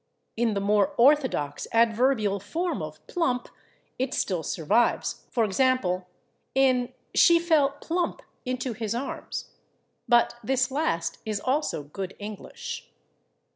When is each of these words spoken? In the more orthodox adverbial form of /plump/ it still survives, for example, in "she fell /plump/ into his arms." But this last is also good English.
In 0.35 0.55
the 0.55 0.59
more 0.59 0.95
orthodox 0.97 1.67
adverbial 1.71 2.39
form 2.39 2.81
of 2.81 3.05
/plump/ 3.05 3.49
it 3.99 4.15
still 4.15 4.41
survives, 4.41 5.25
for 5.29 5.45
example, 5.45 6.07
in 6.55 6.91
"she 7.13 7.37
fell 7.37 7.77
/plump/ 7.79 8.21
into 8.43 8.73
his 8.73 8.95
arms." 8.95 9.51
But 10.07 10.37
this 10.43 10.71
last 10.71 11.19
is 11.23 11.39
also 11.39 11.83
good 11.83 12.15
English. 12.17 12.89